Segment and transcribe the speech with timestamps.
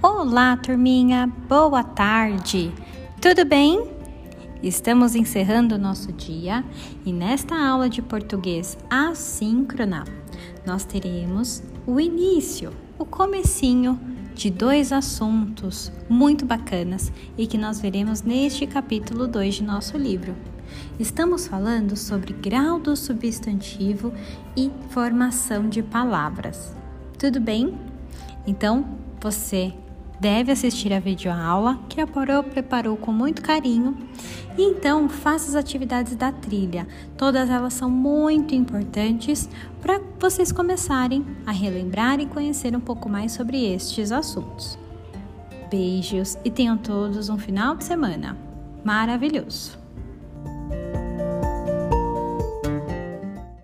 [0.00, 2.72] Olá, turminha, boa tarde,
[3.20, 3.84] tudo bem?
[4.62, 6.64] Estamos encerrando o nosso dia
[7.04, 10.04] e nesta aula de português assíncrona
[10.64, 13.98] nós teremos o início, o comecinho
[14.36, 20.36] de dois assuntos muito bacanas e que nós veremos neste capítulo 2 de nosso livro.
[20.96, 24.12] Estamos falando sobre grau do substantivo
[24.56, 26.72] e formação de palavras.
[27.18, 27.76] Tudo bem?
[28.46, 28.86] Então,
[29.20, 29.74] você
[30.20, 33.96] deve assistir a videoaula que a Porô preparou com muito carinho.
[34.56, 36.86] E então, faça as atividades da trilha.
[37.16, 39.48] Todas elas são muito importantes
[39.80, 44.78] para vocês começarem a relembrar e conhecer um pouco mais sobre estes assuntos.
[45.70, 48.48] Beijos e tenham todos um final de semana
[48.84, 49.87] maravilhoso!